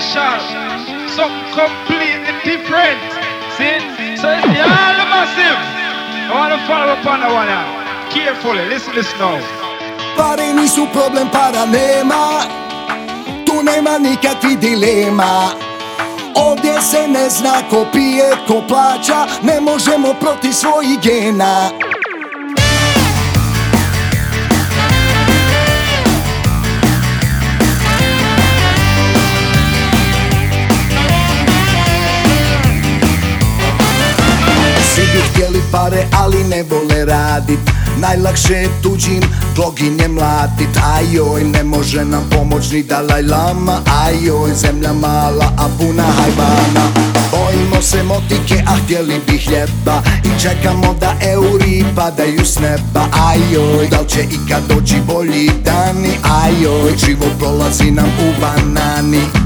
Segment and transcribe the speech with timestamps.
[0.00, 0.38] special.
[1.10, 3.02] Something completely different.
[3.58, 3.78] See?
[4.20, 5.58] So it's the all massive.
[6.28, 7.66] I want to follow up on that one now.
[8.10, 9.38] Carefully, listen this now.
[10.16, 12.42] Pare nisu problem, para nema
[13.46, 15.50] Tu nema nikakvih dilema
[16.34, 21.70] Ovdje se ne zna ko pije, ko plaća Ne možemo protiv svojih gena
[35.88, 37.58] pare, ali ne vole radit.
[37.96, 39.22] Najlakše tuđim
[39.54, 40.78] gloginje mlatit.
[40.94, 43.80] Ajoj, ne može nam pomoć ni Dalaj Lama.
[44.04, 46.84] Ajoj, zemlja mala, a puna hajvana
[47.30, 50.02] Bojimo se motike, a htjeli bi hljeba.
[50.24, 53.06] I čekamo da euri padaju s neba.
[53.28, 56.18] Ajoj, da li će ikad doći bolji dani?
[56.22, 59.37] Ajoj, život prolazi nam u banani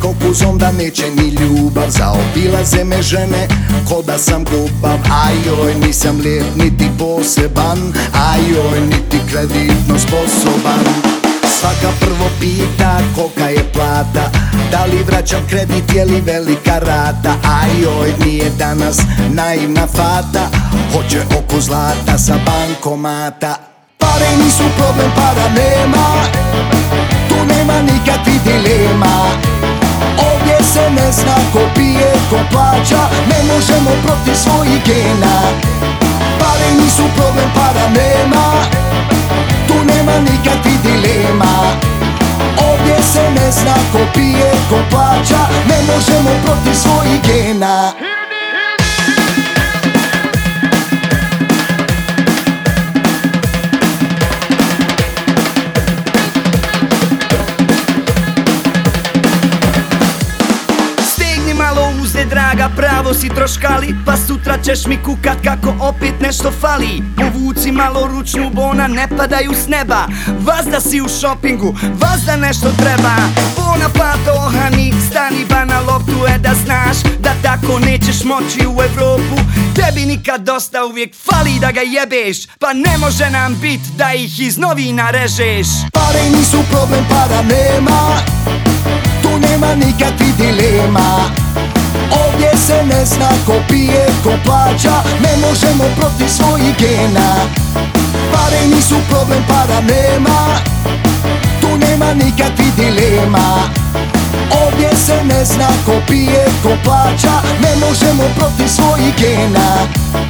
[0.00, 3.48] Kada si kokuz onda neće ni ljubav Zaobilaze me žene.
[3.88, 7.92] Ko da sam glupav Ajoj nisam lijep niti poseban.
[8.32, 10.84] Ajoj niti kreditno sposoban.
[11.60, 14.30] Svaka prvo pita kolika je plata.
[14.70, 17.34] Da li vraćam kredit je li velika rata?
[17.62, 18.98] Ajoj nije danas
[19.30, 20.48] naivna fata.
[20.92, 23.56] Hoće oko zlata sa bankomata.
[23.98, 26.06] Pare nisu problem, para nema.
[27.28, 28.29] Tu nema se
[31.12, 35.36] zna ko pije, ko plaća Ne možemo protiv svojih gena.
[36.38, 38.46] Pare nisu problem, para nema
[39.68, 41.54] Tu nema nikakvih dilema.
[42.70, 47.92] Ovdje se ne zna ko pije, ko plaća Ne možemo protiv svojih gena
[62.20, 67.02] uzde draga, pravo si troškali Pa sutra ćeš mi kukat kako opet nešto fali.
[67.16, 70.06] Povuci malo ručnu, bona ne padaju s neba.
[70.40, 73.14] Vazda si u šopingu, vazda nešto treba.
[73.56, 78.82] Bona pato ohani, stani ba na loptu E da znaš da tako nećeš moći u
[78.82, 79.36] Evropu.
[79.74, 84.40] Tebi nikad dosta uvijek fali da ga jebeš Pa ne može nam bit da ih
[84.40, 85.66] iz novina režeš.
[85.92, 88.22] Pare nisu problem, para nema.
[89.22, 91.39] Tu nema nikakvih dilema
[92.66, 97.30] se ne zna ko pije, ko plaća Ne možemo protiv svojih gena.
[98.32, 100.38] Pare nisu problem, para nema
[101.60, 103.48] Tu nema nikakvih dilema.
[104.64, 110.29] Ovdje se ne zna ko pije, ko plaća Ne možemo protiv svojih gena